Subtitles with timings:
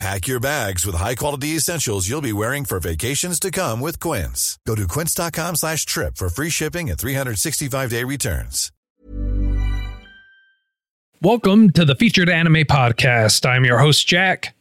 [0.00, 4.58] Pack your bags with high-quality essentials you'll be wearing for vacations to come with Quince.
[4.66, 8.72] Go to quince.com slash trip for free shipping and 365-day returns.
[11.22, 13.48] Welcome to the Featured Anime Podcast.
[13.48, 14.54] I'm your host, Jack.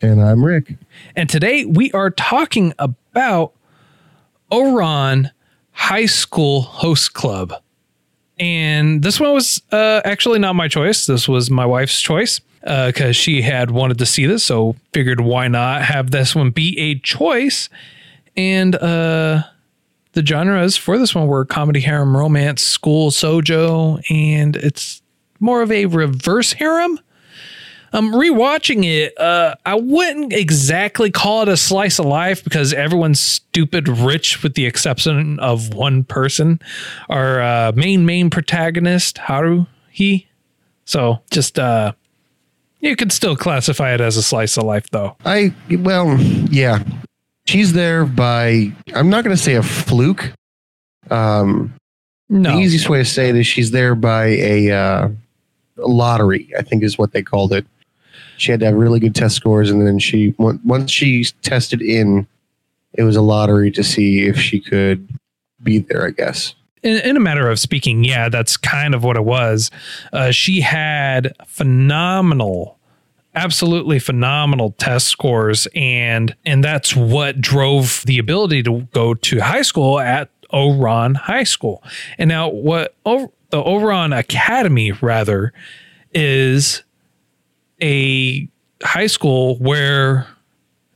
[0.00, 0.74] And I'm Rick.
[1.16, 3.52] And today we are talking about
[4.52, 5.30] Ouran
[5.72, 7.52] High School Host Club.
[8.38, 11.06] And this one was uh, actually not my choice.
[11.06, 14.44] This was my wife's choice because uh, she had wanted to see this.
[14.44, 17.68] So figured why not have this one be a choice.
[18.36, 19.42] And uh,
[20.12, 25.02] the genres for this one were comedy, harem, romance, school, shojo, and it's
[25.38, 26.98] more of a reverse harem.
[27.92, 33.18] Um, rewatching it, uh, I wouldn't exactly call it a slice of life because everyone's
[33.18, 36.60] stupid rich, with the exception of one person,
[37.08, 39.66] our uh, main main protagonist Haru.
[39.90, 40.28] He,
[40.84, 41.92] so just uh,
[42.80, 45.16] you could still classify it as a slice of life, though.
[45.24, 46.18] I well,
[46.50, 46.82] yeah,
[47.46, 48.72] she's there by.
[48.94, 50.32] I'm not going to say a fluke.
[51.10, 51.74] Um,
[52.28, 55.08] no, the easiest way to say it is she's there by a uh,
[55.76, 56.52] lottery.
[56.58, 57.66] I think is what they called it
[58.40, 62.26] she had to have really good test scores, and then she once she tested in,
[62.94, 65.06] it was a lottery to see if she could
[65.62, 66.06] be there.
[66.06, 66.54] I guess.
[66.82, 69.70] In, in a matter of speaking, yeah, that's kind of what it was.
[70.12, 72.76] Uh, she had phenomenal
[73.32, 79.62] absolutely phenomenal test scores and and that's what drove the ability to go to high
[79.62, 81.82] school at Ouran High School.
[82.18, 85.52] And now what the Ouran Academy rather
[86.12, 86.82] is
[87.80, 88.48] a
[88.82, 90.26] high school where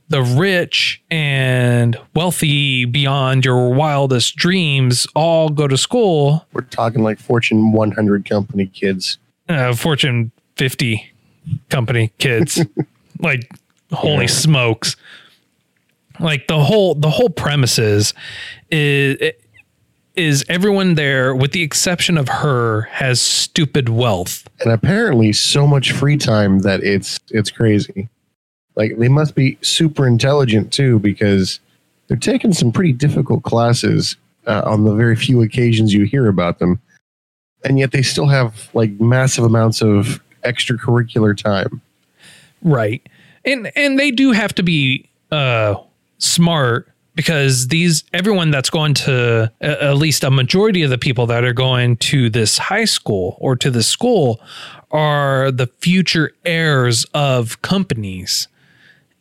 [0.08, 6.46] the rich and wealthy beyond your wildest dreams all go to school.
[6.52, 9.18] We're talking like Fortune 100 company kids.
[9.48, 11.12] Uh, Fortune 50
[11.70, 12.64] company kids.
[13.18, 13.50] like
[13.92, 14.30] holy yeah.
[14.30, 14.96] smokes.
[16.20, 18.14] Like the whole the whole premises
[18.70, 19.32] is
[20.14, 24.48] is everyone there, with the exception of her, has stupid wealth.
[24.60, 28.08] And apparently so much free time that it's it's crazy.
[28.76, 31.60] Like they must be super intelligent too, because
[32.08, 36.58] they're taking some pretty difficult classes uh, on the very few occasions you hear about
[36.58, 36.80] them,
[37.64, 41.80] and yet they still have like massive amounts of extracurricular time.
[42.62, 43.06] Right,
[43.44, 45.76] and and they do have to be uh,
[46.18, 51.44] smart because these everyone that's going to at least a majority of the people that
[51.44, 54.40] are going to this high school or to this school
[54.90, 58.48] are the future heirs of companies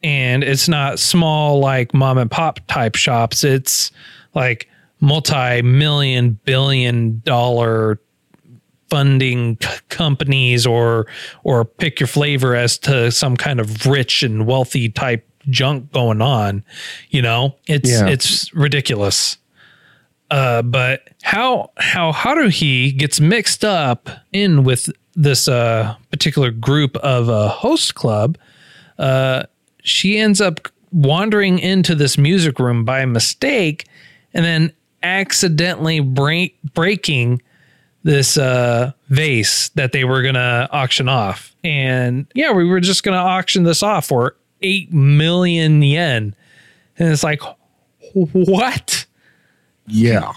[0.03, 3.91] and it's not small like mom and pop type shops it's
[4.33, 4.69] like
[4.99, 7.99] multi-million billion dollar
[8.89, 11.07] funding c- companies or
[11.43, 16.21] or pick your flavor as to some kind of rich and wealthy type junk going
[16.21, 16.63] on.
[17.09, 18.07] You know, it's yeah.
[18.07, 19.37] it's ridiculous.
[20.31, 27.29] Uh, but how how Haruhi gets mixed up in with this uh, particular group of
[27.29, 28.37] a host club,
[28.97, 29.43] uh,
[29.83, 33.87] she ends up wandering into this music room by mistake,
[34.33, 34.73] and then
[35.03, 37.41] accidentally break breaking
[38.03, 41.55] this uh, vase that they were gonna auction off.
[41.63, 46.35] And yeah, we were just gonna auction this off for 8 million yen.
[46.97, 47.41] And it's like,
[48.13, 49.05] what?
[49.87, 50.33] Yeah.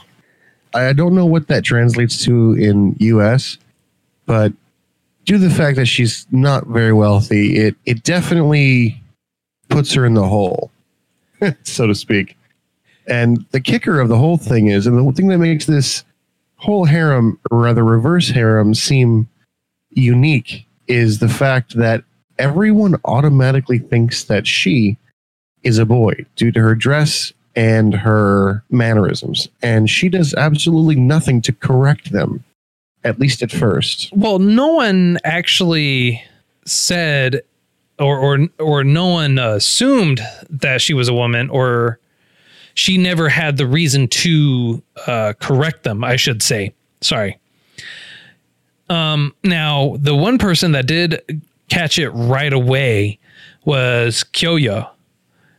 [0.75, 3.59] I don't know what that translates to in US,
[4.27, 4.53] but
[5.25, 9.01] due to the fact that she's not very wealthy, it, it definitely
[9.77, 10.71] puts her in the hole,
[11.65, 12.35] so to speak.
[13.07, 16.03] And the kicker of the whole thing is, and the thing that makes this
[16.57, 19.29] whole harem, or rather reverse harem, seem
[19.91, 22.05] unique is the fact that
[22.39, 24.97] everyone automatically thinks that she
[25.63, 29.47] is a boy due to her dress and her mannerisms.
[29.61, 32.43] And she does absolutely nothing to correct them,
[33.05, 34.11] at least at first.
[34.15, 36.25] Well, no one actually
[36.65, 37.43] said
[37.99, 40.21] or or or no one assumed
[40.51, 41.99] that she was a woman or
[42.75, 46.75] she never had the reason to uh, correct them, I should say.
[47.01, 47.39] Sorry.
[48.89, 53.19] Um, now, the one person that did catch it right away
[53.65, 54.89] was Kyoya,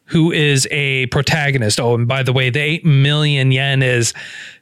[0.05, 1.79] who is a protagonist.
[1.79, 4.13] Oh, and by the way, the 8 million yen is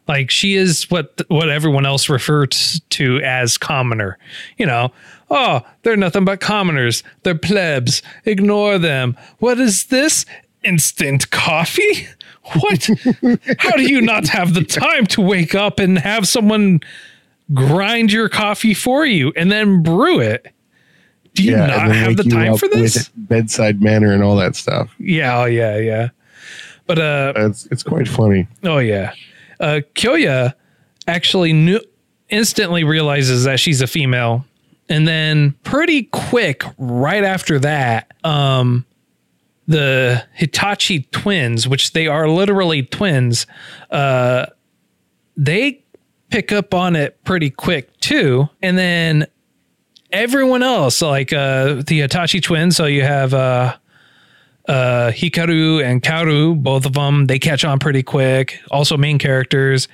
[0.08, 4.18] Like she is what what everyone else refers to as commoner.
[4.58, 4.92] You know,
[5.30, 7.04] oh, they're nothing but commoners.
[7.24, 8.02] They're plebs.
[8.26, 9.18] Ignore them.
[9.40, 10.26] What is this?
[10.64, 12.08] Instant coffee?
[12.60, 12.90] What?
[13.60, 16.82] How do you not have the time to wake up and have someone
[17.54, 20.48] grind your coffee for you and then brew it?
[21.34, 23.10] Do you yeah, not have the time for this?
[23.16, 24.94] bedside manner and all that stuff.
[25.00, 26.10] Yeah, oh yeah, yeah.
[26.86, 28.48] But uh It's it's quite funny.
[28.64, 29.14] Oh yeah.
[29.60, 30.54] Uh Kyoya
[31.08, 31.82] actually knew
[32.30, 34.46] instantly realizes that she's a female.
[34.90, 38.86] And then pretty quick, right after that, um
[39.68, 43.48] the Hitachi twins, which they are literally twins,
[43.90, 44.46] uh
[45.36, 45.84] they
[46.30, 48.50] pick up on it pretty quick too.
[48.62, 49.26] And then
[50.14, 53.76] everyone else, like uh the Hitachi twins, so you have uh
[54.70, 58.60] uh Hikaru and Kaoru, both of them, they catch on pretty quick.
[58.72, 59.90] Also main characters.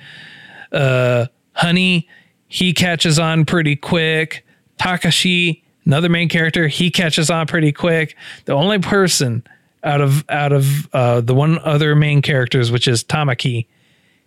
[0.70, 2.08] Uh Honey,
[2.46, 4.46] he catches on pretty quick.
[4.78, 8.16] Takashi, another main character, he catches on pretty quick.
[8.44, 9.42] The only person
[9.82, 13.66] out of out of uh the one other main characters, which is Tamaki,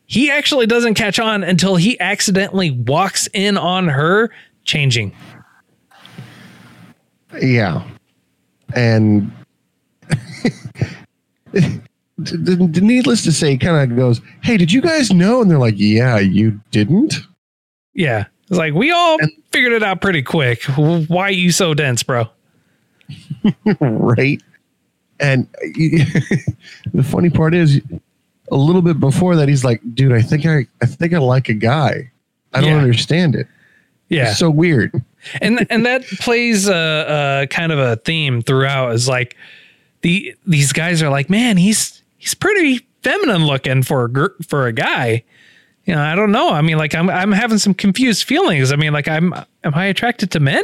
[0.06, 4.32] he actually doesn't catch on until he accidentally walks in on her
[4.66, 5.16] changing.
[7.42, 7.84] Yeah,
[8.76, 9.32] and
[12.18, 16.20] needless to say, kind of goes, "Hey, did you guys know?" And they're like, "Yeah,
[16.20, 17.16] you didn't."
[17.94, 18.26] Yeah.
[18.50, 20.64] It's like we all And- figured it out pretty quick.
[20.66, 22.28] Why you so dense, bro?
[23.80, 24.42] right?
[25.20, 25.48] And
[26.94, 27.80] the funny part is,
[28.52, 31.50] a little bit before that, he's like, "Dude, I think I, I think I like
[31.50, 32.12] a guy.
[32.54, 32.78] I don't Yeah.
[32.78, 33.48] understand it.
[34.14, 34.30] Yeah.
[34.32, 35.04] It's so weird."
[35.42, 39.36] and and that plays a, a kind of a theme throughout is like
[40.02, 44.68] the these guys are like man he's he's pretty feminine looking for a gr- for
[44.68, 45.24] a guy.
[45.86, 46.50] You know i don't know.
[46.50, 48.72] I mean like i'm i'm having some confused feelings.
[48.72, 49.34] I mean like i'm
[49.64, 50.64] am i attracted to men?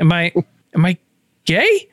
[0.00, 0.32] Am i
[0.74, 0.96] am i
[1.44, 1.88] gay?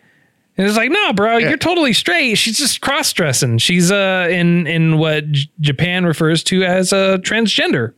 [0.57, 1.49] And it's like no bro Yeah.
[1.49, 2.35] you're totally straight.
[2.35, 3.57] She's just cross-dressing.
[3.59, 7.93] She's uh in in what J- japan refers to as a transgender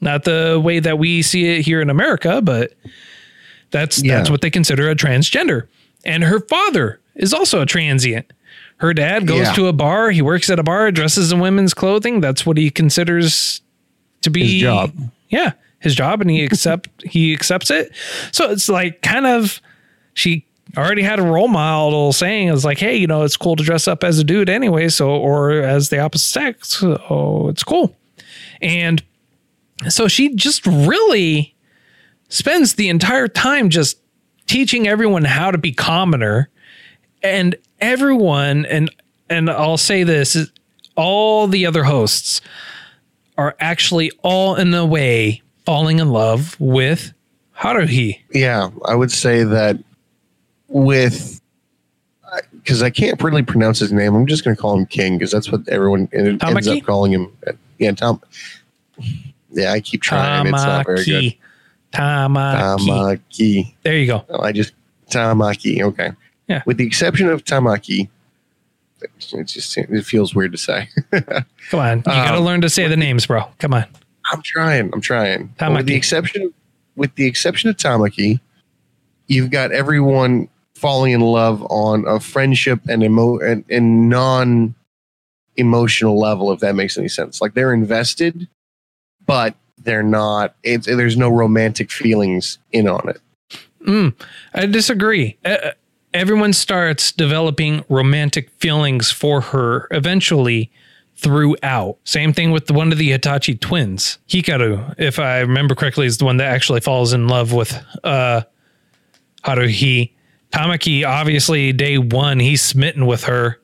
[0.00, 2.72] not the way that we see it here in america but
[3.70, 4.18] that's Yeah.
[4.18, 5.66] that's what they consider a transgender.
[6.04, 8.32] And her father is also a transient.
[8.76, 9.52] Her dad goes Yeah.
[9.54, 12.20] to a bar, he works at a bar, dresses in women's clothing.
[12.20, 13.60] That's what he considers
[14.22, 14.92] to be His job.
[15.30, 17.90] Yeah, his job and he accept he accepts it.
[18.30, 19.60] So it's like kind of
[20.14, 20.44] she
[20.76, 23.88] already had a role model saying it's like, hey, you know, it's cool to dress
[23.88, 26.82] up as a dude anyway, so or as the opposite sex.
[26.84, 27.96] Oh, it's cool.
[28.62, 29.02] And
[29.88, 31.54] so she just really
[32.28, 33.98] spends the entire time just
[34.46, 36.48] teaching everyone how to be commoner
[37.22, 38.90] and everyone and
[39.28, 40.52] and I'll say this is
[40.96, 42.40] all the other hosts
[43.36, 47.12] are actually all in a way falling in love with
[47.58, 48.20] Haruhi.
[48.32, 49.76] Yeah, I would say that
[50.68, 51.40] with
[52.52, 54.14] because I can't really pronounce his name.
[54.14, 57.32] I'm just going to call him King because that's what everyone ends up calling him.
[57.78, 58.20] Yeah, Tom.
[59.50, 60.46] Yeah, I keep trying.
[60.46, 61.34] It's not very good.
[61.92, 62.76] Tamaki.
[62.78, 62.78] Tamaki.
[62.86, 63.74] Tamaki.
[63.82, 64.24] There you go.
[64.28, 64.72] Oh, I just
[65.10, 65.82] Tamaki.
[65.82, 66.10] Okay.
[66.48, 66.62] Yeah.
[66.66, 68.08] With the exception of Tamaki,
[69.00, 70.88] it just it feels weird to say.
[71.70, 71.98] Come on.
[71.98, 73.44] You got to Um, learn to say the names, bro.
[73.58, 73.84] Come on.
[74.32, 74.90] I'm trying.
[74.92, 75.54] I'm trying.
[75.58, 76.52] But With the exception,
[76.96, 78.40] with the exception of Tamaki,
[79.28, 84.74] you've got everyone falling in love on a friendship and emo and, and non
[85.56, 86.50] emotional level.
[86.52, 88.48] If that makes any sense, like they're invested,
[89.26, 90.54] but they're not.
[90.62, 93.20] It's there's no romantic feelings in on it.
[93.86, 94.14] Mm,
[94.54, 95.36] I disagree.
[95.44, 95.72] Uh,
[96.12, 100.70] everyone starts developing romantic feelings for her eventually
[101.16, 101.98] throughout.
[102.04, 104.18] Same thing with one of the Hitachi twins.
[104.28, 108.42] Hikaru, if I remember correctly, is the one that actually falls in love with uh
[109.44, 110.12] Haruhi.
[110.52, 113.60] Tamaki, obviously, day one, he's smitten with her.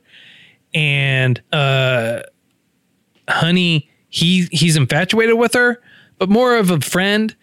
[0.75, 2.23] And uh
[3.28, 5.81] Honey, he he's infatuated with her,
[6.19, 7.35] but more of a friend.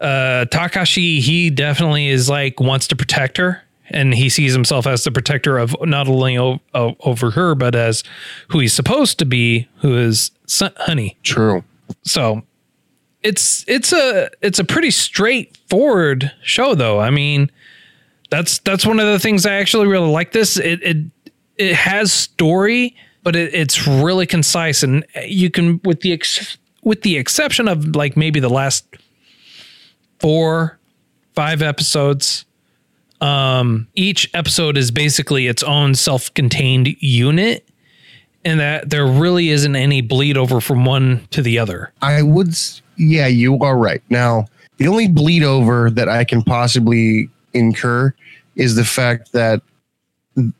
[0.00, 5.04] Uh Takashi he definitely is like wants to protect her and he sees himself as
[5.04, 8.02] the protector of not only o- o- over her but as
[8.48, 11.16] who he's supposed to be who is Son- honey.
[11.22, 11.62] True.
[12.02, 12.42] so
[13.22, 16.98] it's it's a it's a pretty straightforward show though.
[16.98, 17.48] I mean
[18.30, 20.56] that's that's one of the things i actually really like this.
[20.56, 20.96] It it
[21.58, 27.02] it has story, but it, it's really concise, and you can with the ex, with
[27.02, 28.86] the exception of like maybe the last
[30.18, 30.78] four,
[31.34, 32.44] five episodes.
[33.20, 37.68] Um, each episode is basically its own self-contained unit,
[38.44, 41.92] and that there really isn't any bleed over from one to the other.
[42.02, 42.56] I would,
[42.96, 44.02] yeah, you are right.
[44.10, 44.46] Now,
[44.78, 48.12] the only bleed over that I can possibly incur
[48.56, 49.62] is the fact that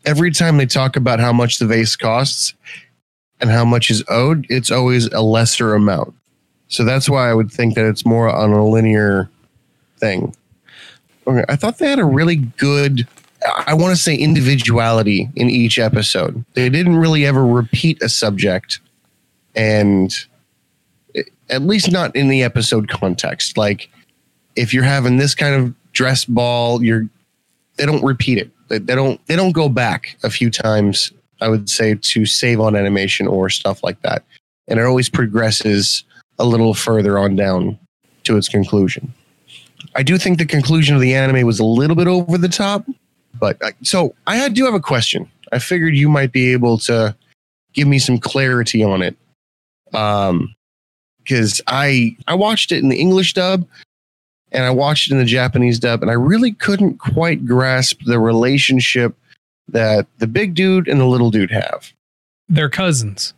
[0.05, 2.55] every time they talk about how much the vase costs
[3.41, 6.15] and how much is owed, it's always a lesser amount.
[6.69, 9.29] So that's why I would think that it's more on a linear
[9.99, 10.35] thing.
[11.27, 13.07] Okay, I thought they had a really good,
[13.67, 16.45] I want to say individuality in each episode.
[16.55, 18.81] They didn't really ever repeat a subject
[19.55, 20.15] and
[21.15, 23.57] eh, at least not in the episode context.
[23.57, 23.91] Like
[24.57, 27.09] if you're having this kind of dress ball, you're
[27.77, 28.51] they don't repeat it.
[28.79, 31.13] They, don't they don't go back a few times.
[31.41, 34.25] I would say to save on animation or stuff like that,
[34.69, 36.05] and it always progresses
[36.39, 37.79] a little further on down
[38.25, 39.13] to its conclusion.
[39.97, 42.87] I do think the conclusion of the anime was a little bit over the top,
[43.39, 45.29] but uh, so I do have a question.
[45.51, 47.15] I figured you might be able to
[47.75, 49.17] give me some clarity on it.
[49.93, 50.55] Um,
[51.23, 53.67] because I I watched it in the English dub
[54.53, 58.21] and I watched it in the Japanese dub, and I really couldn't quite grasp the
[58.21, 59.17] relationship
[59.69, 61.93] that the big dude and the little dude have.
[62.49, 63.35] They're cousins.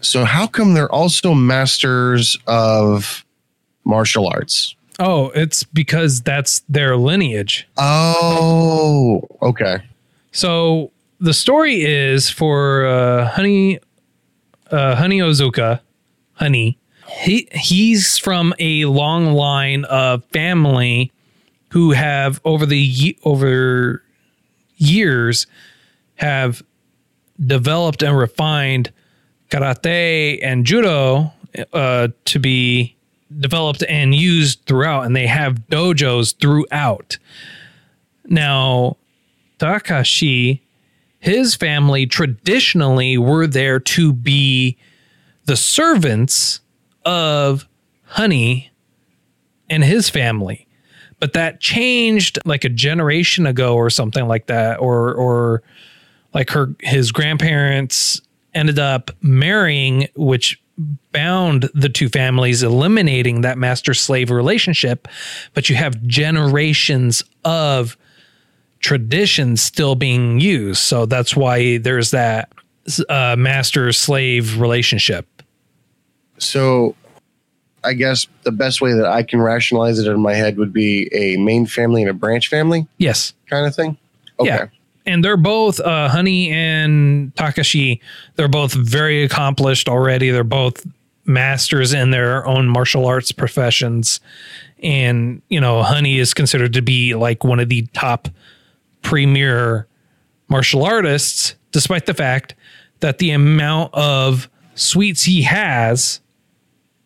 [0.00, 3.24] So how come they're also masters of
[3.84, 4.74] martial arts?
[4.98, 7.68] Oh, it's because that's their lineage.
[7.76, 9.82] Oh, okay.
[10.32, 10.90] So
[11.20, 13.78] the story is for uh, Honey,
[14.70, 15.80] uh, Honey Ozuka,
[16.34, 16.76] Honey.
[17.10, 21.12] He he's from a long line of family
[21.70, 24.02] who have over the over
[24.76, 25.46] years
[26.16, 26.62] have
[27.38, 28.92] developed and refined
[29.50, 31.32] karate and judo
[31.72, 32.96] uh, to be
[33.38, 37.18] developed and used throughout, and they have dojos throughout.
[38.26, 38.96] Now,
[39.58, 40.60] Takashi,
[41.18, 44.76] his family traditionally were there to be
[45.44, 46.60] the servants
[47.04, 47.66] of
[48.04, 48.70] Honey
[49.68, 50.66] and his family.
[51.18, 55.62] But that changed like a generation ago or something like that or or
[56.32, 58.20] like her his grandparents
[58.54, 60.60] ended up marrying which
[61.12, 65.06] bound the two families eliminating that master slave relationship
[65.52, 67.98] but you have generations of
[68.80, 70.80] traditions still being used.
[70.80, 72.50] So that's why there's that
[73.08, 75.26] uh, master slave relationship.
[76.40, 76.94] So
[77.84, 81.08] I guess the best way that I can rationalize it in my head would be
[81.14, 83.32] a main family and a branch family Yes.
[83.48, 83.96] kind of thing.
[84.38, 84.48] Okay.
[84.48, 84.66] Yeah.
[85.06, 88.00] And they're both, uh, Honey and Takashi,
[88.36, 90.30] they're both very accomplished already.
[90.30, 90.86] They're both
[91.24, 94.20] masters in their own martial arts professions.
[94.82, 98.28] And, you know, Honey is considered to be like one of the top
[99.02, 99.86] premier
[100.48, 102.54] martial artists, despite the fact
[103.00, 106.20] that the amount of sweets he has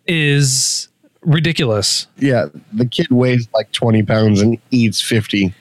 [0.07, 0.89] is
[1.23, 2.07] ridiculous.
[2.19, 5.55] Yeah, the kid weighs like 20 pounds and eats 50.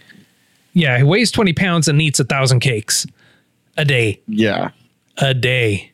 [0.73, 3.05] Yeah, he weighs 20 pounds and eats a thousand cakes
[3.77, 4.21] a day.
[4.27, 4.71] Yeah.
[5.17, 5.91] A day.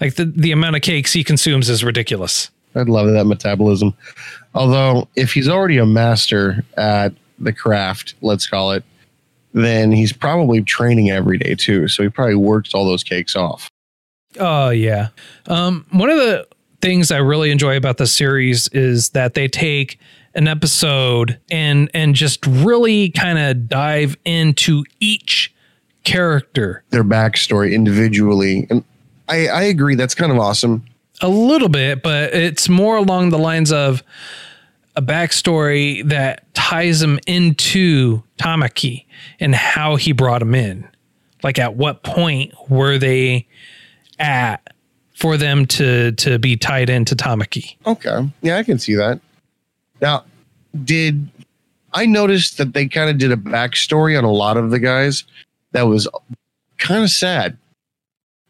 [0.00, 2.50] Like the, the amount of cakes he consumes is ridiculous.
[2.74, 3.94] I'd love that metabolism.
[4.54, 8.84] Although, if he's already a master at the craft, let's call it,
[9.54, 11.88] then he's probably training every day too.
[11.88, 13.70] So he probably works all those cakes off.
[14.38, 15.08] Oh yeah.
[15.46, 16.46] Um, one of the
[16.80, 19.98] things I really enjoy about the series is that they take
[20.34, 25.54] an episode and and just really kind of dive into each
[26.04, 28.66] character Their backstory individually.
[28.70, 28.84] And
[29.28, 29.96] I, I agree.
[29.96, 30.84] That's kind of awesome.
[31.20, 34.02] a little bit, but it's more along the lines of
[34.94, 39.04] a backstory that ties him into Tamaki
[39.40, 40.88] and how he brought him in.
[41.42, 43.46] Like at what point were they
[44.18, 44.74] at
[45.16, 47.76] for them to to be tied into Tamaki?
[47.86, 48.28] Okay.
[48.42, 49.20] Yeah, I can see that.
[50.00, 50.24] Now,
[50.84, 51.28] did
[51.92, 55.24] I noticed that they kind of did a backstory on a lot of the guys
[55.72, 56.06] that was
[56.78, 57.56] kind of sad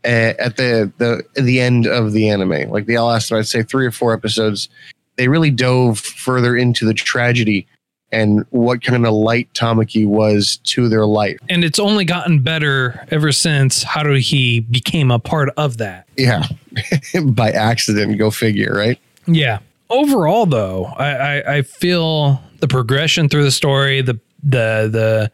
[0.03, 2.71] at the the the end of the anime.
[2.71, 4.69] Like the last, I'd say three or four episodes,
[5.17, 7.67] they really dove further into the tragedy
[8.13, 11.39] and what kind of light Tamaki was to their life.
[11.49, 16.07] And it's only gotten better ever since Haruhi became a part of that.
[16.17, 16.47] Yeah,
[17.25, 18.19] by accident.
[18.19, 18.99] Go figure, right?
[19.27, 19.59] Yeah.
[19.91, 25.33] Overall, though, I, I, I feel the progression through the story, the the the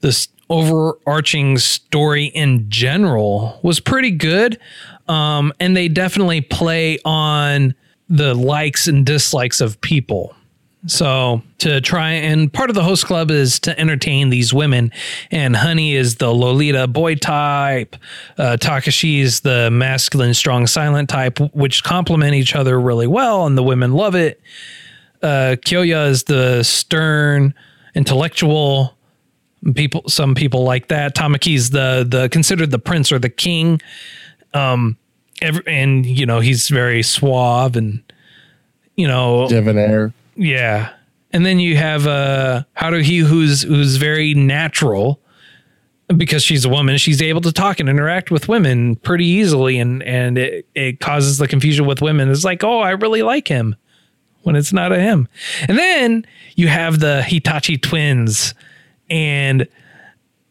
[0.00, 4.58] this overarching story in general was pretty good.
[5.08, 7.74] Um, and they definitely play on
[8.08, 10.34] the likes and dislikes of people.
[10.86, 14.90] So to try and part of the host club is to entertain these women,
[15.30, 17.94] and Honey is the Lolita boy type,
[18.36, 23.56] uh, Takashi is the masculine, strong, silent type, which complement each other really well, and
[23.56, 24.40] the women love it.
[25.22, 27.54] Uh, Kyoya is the stern,
[27.94, 28.96] intellectual.
[29.76, 31.14] People, some people like that.
[31.14, 33.80] Tamaki's the the considered the prince or the king.
[34.52, 34.96] Um,
[35.40, 38.02] every, and you know he's very suave and
[38.96, 40.12] you know Debonair.
[40.34, 40.92] Yeah.
[41.32, 45.20] And then you have uh Haruhi who's who's very natural
[46.16, 50.02] because she's a woman, she's able to talk and interact with women pretty easily and
[50.02, 52.30] and it, it causes the confusion with women.
[52.30, 53.76] It's like, "Oh, I really like him."
[54.42, 55.28] When it's not a him.
[55.68, 58.54] And then you have the Hitachi twins
[59.08, 59.68] and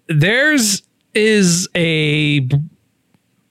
[0.07, 0.83] theirs
[1.13, 2.47] is a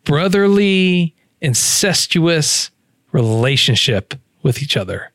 [0.04, 2.70] brotherly incestuous
[3.12, 5.12] relationship with each other.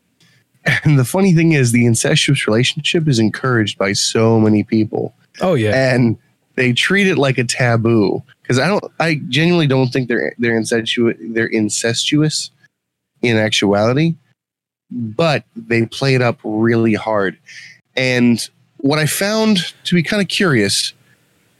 [0.83, 5.53] And the funny thing is, the incestuous relationship is encouraged by so many people, Oh
[5.53, 5.93] yeah.
[5.93, 6.17] and
[6.55, 8.23] they treat it like a taboo.
[8.41, 11.17] Because I don't, I genuinely don't think they're they're incestuous.
[11.19, 12.49] They're incestuous
[13.21, 14.15] in actuality,
[14.91, 17.37] but they play it up really hard.
[17.95, 20.93] And what I found to be kind of curious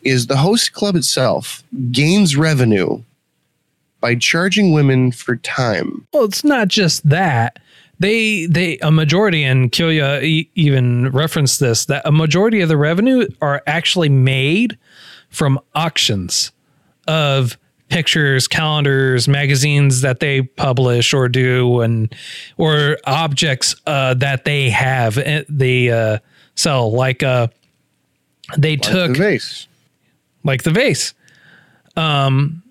[0.03, 3.01] is the host club itself gains revenue
[4.01, 6.07] by charging women for time.
[6.13, 7.57] Well, it's not just that.
[7.99, 12.77] They they a majority and Kyoya e- even referenced this that a majority of the
[12.77, 14.77] revenue are actually made
[15.29, 16.51] from auctions
[17.07, 17.57] of
[17.89, 22.13] pictures, calendars, magazines that they publish or do, and
[22.57, 26.17] or objects uh, that they have eh, they uh,
[26.55, 26.91] sell.
[26.91, 27.47] Like uh,
[28.57, 29.67] they took the vase.
[30.43, 31.13] like the vase.
[31.95, 32.61] Um,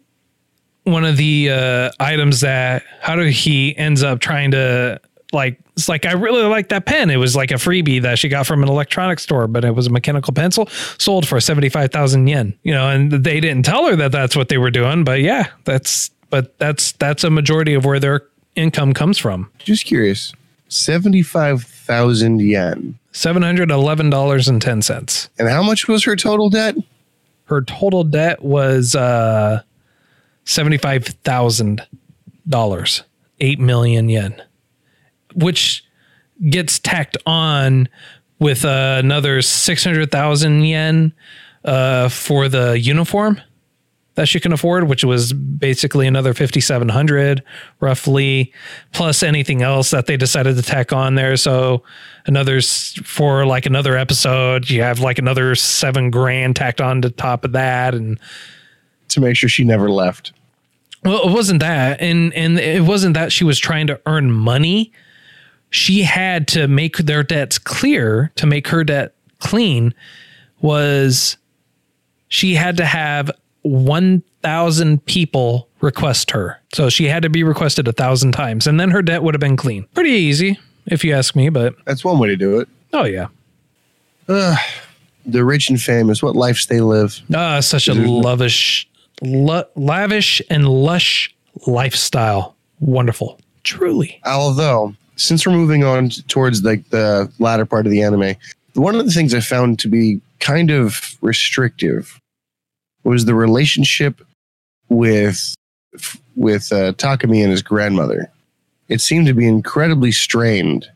[0.83, 5.01] one of the uh, items that Haruhi ends up trying to
[5.35, 7.11] like it's like I really like that pen.
[7.11, 9.87] It was like a freebie that she got from an electronics store, but it was
[9.87, 10.67] a mechanical pencil
[10.99, 12.57] sold for seventy five thousand yen.
[12.63, 15.05] You know, and they didn't tell her that that's what they were doing.
[15.05, 18.23] But yeah, that's but that's that's a majority of where their
[18.55, 19.51] income comes from.
[19.59, 20.33] Just curious.
[20.69, 22.99] 75,000 yen.
[23.13, 25.29] Seven hundred eleven dollars and ten cents.
[25.39, 26.77] And how much was her total debt?
[27.47, 29.63] her total debt was uh
[30.45, 31.87] seventy-five thousand
[32.49, 33.03] dollars,
[33.41, 34.41] eight million yen,
[35.35, 35.85] which
[36.51, 37.89] gets tacked on
[38.39, 41.13] with uh, another six hundred thousand yen
[41.65, 43.41] uh, for the uniform
[44.17, 47.43] that she can afford, which was basically another fifty seven hundred
[47.81, 48.53] roughly,
[48.93, 51.37] plus anything else that they decided to tack on there.
[51.37, 51.83] So
[52.27, 57.45] another for like another episode, you have like another seven grand tacked on to top
[57.45, 58.19] of that, and
[59.09, 60.33] To make sure she never left.
[61.05, 64.93] well, it wasn't that, and and it wasn't that she was trying to earn money.
[65.75, 69.93] She had to make their debts clear to make her debt clean.
[70.61, 71.37] Was
[72.29, 73.29] she had to have
[73.63, 78.79] one thousand people request her, so she had to be requested a thousand times, and
[78.79, 79.85] then her debt would have been clean.
[79.95, 81.49] Pretty easy, if you ask me.
[81.49, 82.69] But That's one way to do it.
[82.93, 83.27] oh yeah,
[84.29, 84.55] Uh,
[85.27, 87.21] The rich and famous, what lives they live.
[87.35, 88.89] ah, such a lavish,
[89.23, 91.35] lavish and lush
[91.67, 92.55] lifestyle.
[92.79, 94.21] Wonderful, truly.
[94.25, 98.35] Although, since we're moving on towards like the latter part of the anime,
[98.75, 102.21] one of the things I found to be kind of restrictive
[103.05, 104.21] was the relationship
[104.89, 105.55] with
[106.37, 108.31] with uh, Takami and his grandmother.
[108.89, 110.89] It seemed to be incredibly strained,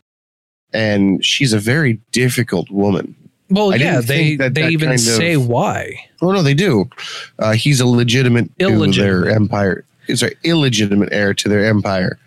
[0.73, 3.15] and she's a very difficult woman.
[3.51, 6.05] Well, I yeah, they that they that even kind of- say why.
[6.21, 6.91] Oh no, they do.
[7.39, 9.25] Uh, he's a legitimate to Illegitimate.
[9.25, 9.85] their empire.
[10.15, 12.19] Sorry, illegitimate heir to their empire.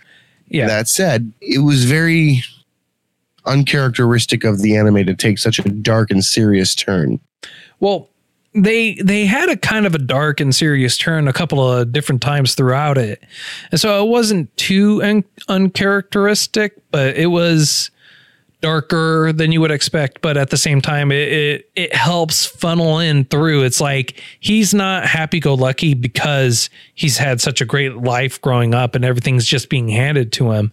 [0.51, 2.43] Yeah, That said, it was very
[3.45, 7.19] uncharacteristic of the anime to take such a dark and serious turn.
[7.79, 8.07] well,
[8.53, 12.21] they they had a kind of a dark and serious turn a couple of different
[12.21, 13.23] times throughout it,
[13.71, 17.91] and so it wasn't too un- uncharacteristic, but it was
[18.61, 20.21] darker than you would expect.
[20.21, 23.63] But at the same time, it it, it helps funnel in through.
[23.63, 28.73] It's like he's not happy go lucky because he's had such a great life growing
[28.73, 30.71] up and everything's just being handed to him.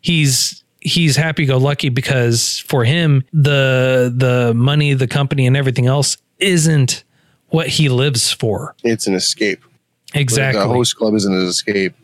[0.00, 5.86] he's he's happy go lucky because for him the the money the company and everything
[5.86, 7.04] else isn't
[7.48, 9.64] what he lives for It's an escape.
[10.12, 11.94] exactly The host club is an escape.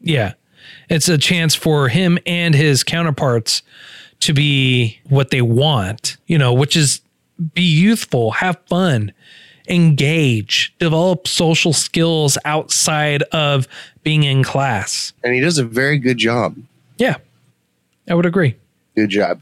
[0.00, 0.32] yeah
[0.88, 3.62] it's a chance for him and his counterparts
[4.24, 7.00] to be what they want you know which is
[7.54, 9.12] be youthful have fun
[9.68, 13.66] engage, develop social skills outside of
[14.02, 15.12] being in class.
[15.22, 16.56] And he does a very good job.
[16.98, 17.16] Yeah,
[18.08, 18.56] I would agree.
[18.94, 19.40] Good job.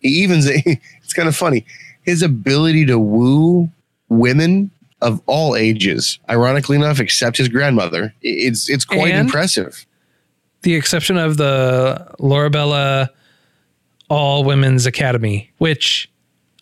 [0.00, 1.66] He even it's kind of funny.
[2.02, 3.68] His ability to woo
[4.08, 4.70] women
[5.00, 9.86] of all ages, ironically enough, except his grandmother, it's it's quite And- impressive.
[10.62, 13.10] The exception of the Lorabella
[14.08, 16.10] All Women's Academy, which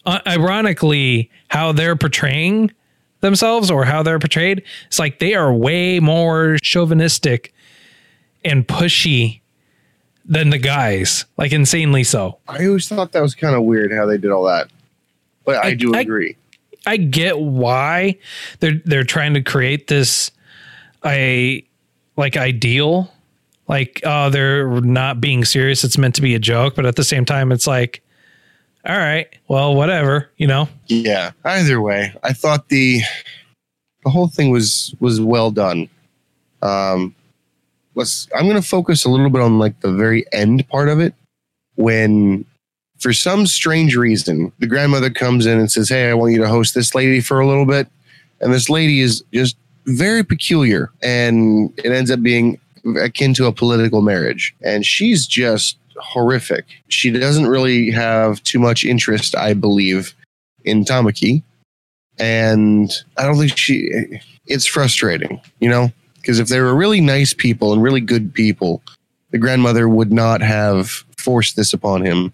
[0.06, 2.70] uh, ironically, how they're portraying
[3.20, 7.54] themselves or how they're portrayed, it's like they are way more chauvinistic
[8.44, 9.40] and pushy
[10.24, 12.38] than the guys, like insanely so.
[12.48, 14.70] I always thought that was kind of weird how they did all that,
[15.44, 16.36] but I, I- do I- agree.
[16.84, 18.18] I get why
[18.58, 20.32] they're they're trying to create this
[21.04, 21.64] a
[22.16, 23.12] like ideal
[23.72, 27.04] like oh they're not being serious it's meant to be a joke but at the
[27.04, 28.02] same time it's like
[28.86, 31.32] all right well whatever you know Yeah.
[31.44, 33.00] Either way, I thought the
[34.04, 35.88] the whole thing was was well done.
[36.60, 37.14] Um,
[37.94, 38.28] let's.
[38.34, 41.14] I'm going to focus a little bit on like the very end part of it
[41.76, 42.44] when.
[42.98, 46.46] For some strange reason, the grandmother comes in and says, Hey, I want you to
[46.46, 47.88] host this lady for a little bit.
[48.40, 49.56] And this lady is just
[49.86, 50.88] very peculiar.
[51.02, 52.60] And it ends up being
[53.00, 54.54] akin to a political marriage.
[54.62, 56.64] And she's just horrific.
[56.88, 60.14] She doesn't really have too much interest, I believe,
[60.64, 61.42] in Tamaki.
[62.18, 67.32] And I don't think she, it's frustrating, you know, because if they were really nice
[67.34, 68.82] people and really good people,
[69.30, 72.32] the grandmother would not have forced this upon him.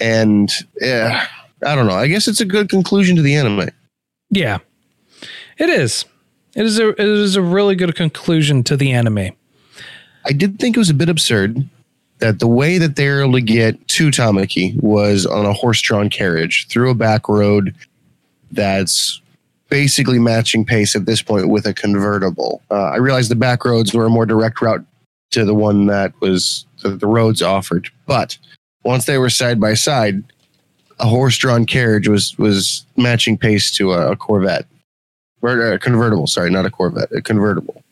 [0.00, 1.26] And yeah,
[1.64, 1.94] I don't know.
[1.94, 3.70] I guess it's a good conclusion to the anime.
[4.30, 4.58] yeah
[5.58, 6.04] it is
[6.56, 9.30] it is a it is a really good conclusion to the anime
[10.24, 11.68] I did think it was a bit absurd
[12.18, 15.80] that the way that they were able to get to Tamaki was on a horse
[15.80, 17.74] drawn carriage through a back road
[18.52, 19.20] that's
[19.68, 22.62] basically matching pace at this point with a convertible.
[22.70, 24.84] Uh, I realized the back roads were a more direct route
[25.32, 28.38] to the one that was that the roads offered, but
[28.84, 30.22] once they were side by side,
[31.00, 34.66] a horse drawn carriage was was matching pace to a, a Corvette
[35.42, 36.26] or a convertible.
[36.26, 37.83] Sorry, not a Corvette, a convertible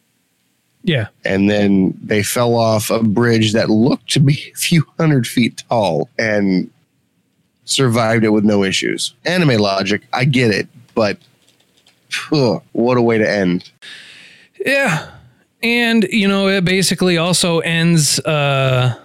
[0.82, 5.26] yeah and then they fell off a bridge that looked to be a few hundred
[5.26, 6.70] feet tall and
[7.64, 9.14] survived it with no issues.
[9.24, 11.18] Anime logic, I get it, but
[12.72, 13.70] what a way to end.
[14.64, 15.10] Yeah.
[15.62, 18.98] And, you know, it basically also ends uh,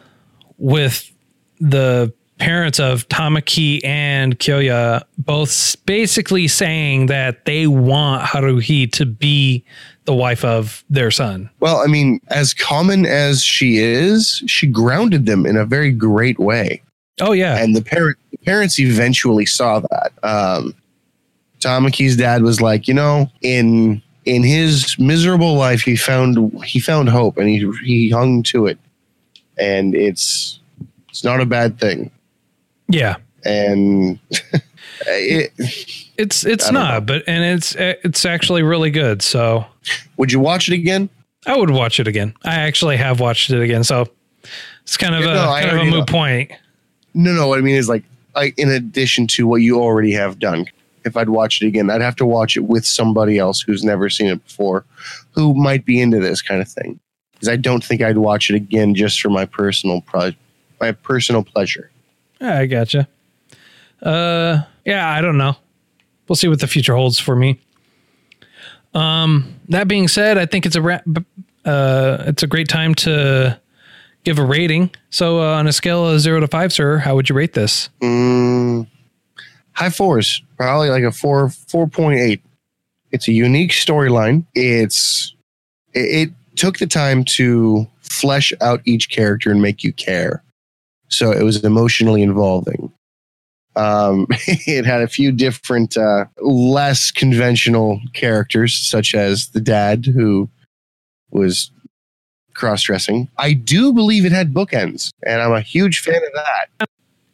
[0.57, 1.11] with
[1.59, 9.63] the parents of Tamaki and Kyoya both basically saying that they want Haruhi to be
[10.08, 11.50] the wife of their son.
[11.60, 16.39] Well, I mean, as common as she is, she grounded them in a very great
[16.39, 16.82] way.
[17.20, 17.58] Oh, yeah.
[17.58, 20.12] and the parent the parents eventually saw that.
[20.24, 20.74] Um,
[21.60, 27.10] Tamaki's dad was like, you know, in in his miserable life, he found he found
[27.10, 28.78] hope, and he he hung to it,
[29.58, 30.60] and it's
[31.10, 32.12] it's not a bad thing.
[32.88, 33.17] yeah.
[33.46, 34.20] And
[35.05, 35.51] it,
[36.17, 39.21] It's it's not, but and it's it's actually really good.
[39.21, 39.65] So
[40.17, 41.10] would you watch it again?
[41.45, 42.33] I would watch it again.
[42.43, 43.83] I actually have watched it again.
[43.83, 44.07] So
[44.81, 46.05] it's kind of Yeah, a no, kind of a moot know.
[46.05, 46.51] point.
[47.13, 47.47] No, no.
[47.47, 48.03] What I mean is like,
[48.36, 50.65] like in addition to what you already have done.
[51.05, 54.10] If I'd watch it again, I'd have to watch it with somebody else who's never
[54.10, 54.83] seen it before,
[55.31, 56.99] who might be into this kind of thing.
[57.31, 60.33] Because I don't think I'd watch it again just for my personal pro-
[60.81, 61.89] my personal pleasure.
[62.41, 63.07] Ah, I gotcha.
[64.01, 65.55] Uh, yeah, I don't know.
[66.27, 67.60] We'll see what the future holds for me.
[68.93, 70.99] Um, that being said, I think it's a ra-
[71.65, 73.60] uh, it's a great time to
[74.23, 74.91] give a rating.
[75.10, 77.89] So, uh, on a scale of zero to five, sir, how would you rate this?
[78.01, 78.88] Mm,
[79.73, 82.41] high fours, probably like a four four point eight.
[83.12, 84.45] It's a unique storyline.
[84.53, 85.33] It's
[85.93, 90.43] it, it took the time to flesh out each character and make you care.
[91.10, 92.91] So it was emotionally involving.
[93.77, 100.49] Um, it had a few different, uh, less conventional characters, such as the dad who
[101.31, 101.71] was
[102.53, 103.29] cross dressing.
[103.37, 106.89] I do believe it had bookends, and I'm a huge fan of that.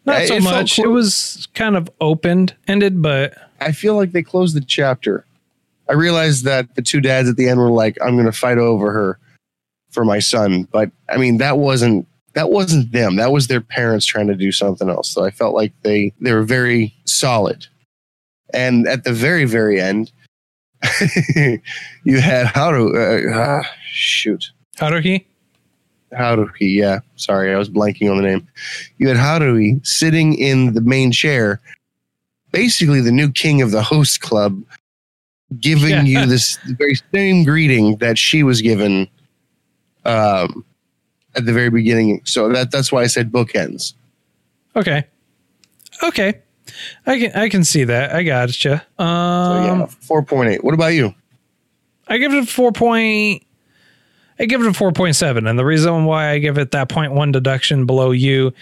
[0.05, 0.77] Not so it much.
[0.77, 5.25] It was kind of opened ended, but I feel like they closed the chapter.
[5.89, 8.57] I realized that the two dads at the end were like, "I'm going to fight
[8.57, 9.19] over her
[9.91, 13.15] for my son," but I mean that wasn't that wasn't them.
[13.15, 15.09] That was their parents trying to do something else.
[15.09, 17.67] So I felt like they they were very solid.
[18.53, 20.11] And at the very very end,
[22.03, 25.23] you had how to uh, ah, shoot Haruhi.
[26.13, 26.75] Haruhi.
[26.75, 28.47] Yeah, sorry, I was blanking on the name.
[28.97, 31.59] You had Haruhi sitting in the main chair,
[32.51, 34.61] basically the new king of the host club,
[35.59, 36.21] giving Yeah.
[36.21, 39.07] you this very same greeting that she was given
[40.05, 40.63] um,
[41.35, 42.21] at the very beginning.
[42.25, 43.93] So that that's why I said bookends.
[44.75, 45.05] Okay.
[46.01, 46.41] Okay.
[47.05, 48.13] I can I can see that.
[48.13, 48.85] I gotcha.
[48.97, 50.63] So Um yeah, four point eight.
[50.63, 51.13] What about you?
[52.07, 53.43] I give it a four point
[54.39, 55.47] I give it a four point seven.
[55.47, 58.53] And the reason why I give it that point one deduction below you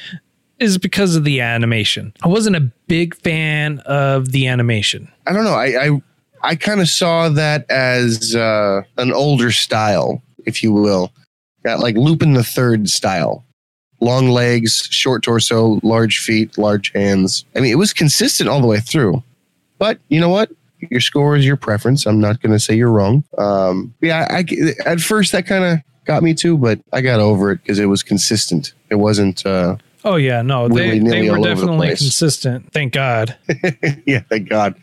[0.59, 2.13] is because of the animation.
[2.21, 5.11] I wasn't a big fan of the animation.
[5.25, 5.55] I don't know.
[5.55, 6.01] I I,
[6.43, 11.11] I kind of saw that as uh, an older style, if you will,
[11.63, 13.45] got like Lupin the Third style.
[13.99, 17.45] Long legs, short torso, large feet, large hands.
[17.55, 19.23] I mean, it was consistent all the way through.
[19.77, 20.49] But you know what?
[20.89, 22.07] Your score is your preference.
[22.07, 23.23] I'm not going to say you're wrong.
[23.37, 24.45] Um, yeah, I, I,
[24.87, 27.85] at first that kind of got me too, but I got over it because it
[27.85, 28.73] was consistent.
[28.89, 29.45] It wasn't.
[29.45, 32.71] Uh, Oh yeah, no, they, they were over the definitely consistent.
[32.73, 33.37] Thank God.
[34.05, 34.75] yeah, thank God.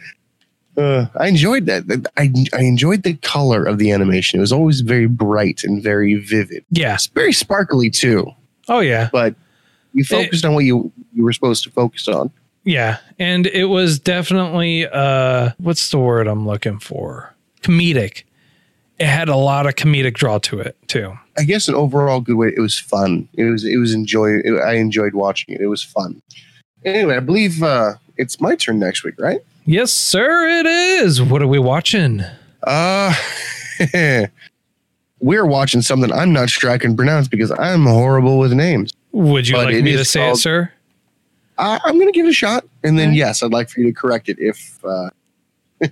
[0.79, 2.07] Uh, I enjoyed that.
[2.17, 4.39] I, I enjoyed the color of the animation.
[4.39, 6.65] It was always very bright and very vivid.
[6.71, 6.95] Yeah.
[6.95, 8.31] It's very sparkly too,
[8.69, 9.09] Oh yeah.
[9.13, 9.35] but
[9.93, 12.31] you focused on what you you were supposed to focus on.
[12.65, 17.35] Yeah, and it was definitely uh what's the word I'm looking for?
[17.63, 18.23] Comedic.
[18.99, 21.17] It had a lot of comedic draw to it too.
[21.39, 22.49] I guess an overall good way.
[22.57, 23.29] It was fun.
[23.35, 24.39] It was it was enjoy.
[24.45, 25.61] It, I enjoyed watching it.
[25.61, 26.21] It was fun.
[26.85, 29.41] Anyway, I believe uh, it's my turn next week, right?
[29.69, 31.21] Yes, sir, it is.
[31.21, 32.23] What are we watching?
[32.63, 33.15] Uh
[35.21, 38.93] we're watching something I'm not sure I can pronounce because I'm horrible with names.
[39.13, 40.73] Would you But like me to say it, sir?
[41.59, 43.19] I, I'm going to give it a shot, and then Okay.
[43.19, 45.11] yes, I'd like for you to correct it if uh,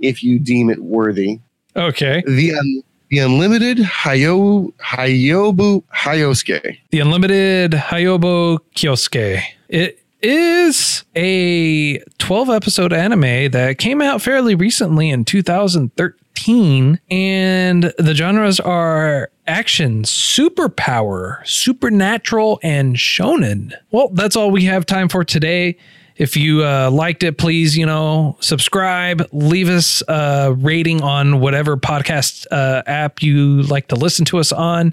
[0.00, 1.38] if you deem it worthy.
[1.76, 2.22] Okay.
[2.26, 6.78] The un, the unlimited Hayo Hayobu Hayosuke.
[6.90, 9.40] The Unlimited Hyobu Kyosuke.
[9.70, 17.00] It is a 12 episode anime that came out fairly recently in 2013.
[17.10, 23.72] And the genres are action, superpower, supernatural, and shonen.
[23.90, 25.76] Well, that's all we have time for today.
[26.18, 31.76] If you uh, liked it, please, you know, subscribe, leave us a rating on whatever
[31.76, 34.92] podcast uh, app you like to listen to us on.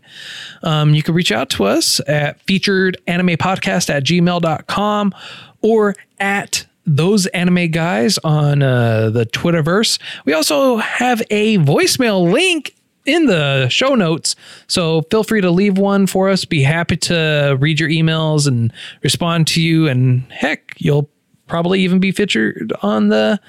[0.62, 5.14] Um, you can reach out to us at featuredanimepodcast at gmail.com
[5.62, 10.00] or at those anime guys on uh, the Twitterverse.
[10.26, 14.36] We also have a voicemail link in the show notes.
[14.68, 16.46] So feel free to leave one for us.
[16.46, 19.88] Be happy to read your emails and respond to you.
[19.88, 21.10] And heck, you'll
[21.48, 23.40] probably even be featured on the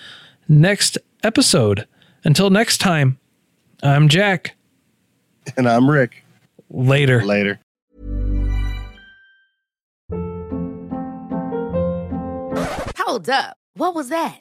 [0.48, 1.86] next episode.
[2.24, 3.18] Until next time,
[3.82, 4.54] I'm Jack.
[5.56, 6.24] And I'm Rick.
[6.70, 7.24] Later.
[7.24, 7.60] Later.
[12.98, 13.56] Hold up.
[13.74, 14.40] What was that?